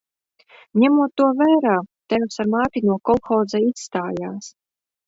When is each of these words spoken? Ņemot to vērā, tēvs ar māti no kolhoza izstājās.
Ņemot 0.83 1.13
to 1.21 1.27
vērā, 1.41 1.75
tēvs 2.15 2.43
ar 2.45 2.51
māti 2.57 2.85
no 2.89 2.99
kolhoza 3.11 3.65
izstājās. 3.71 4.55